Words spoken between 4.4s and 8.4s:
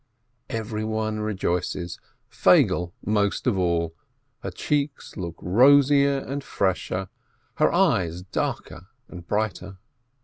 cheeks look rosier and fresher, her eyes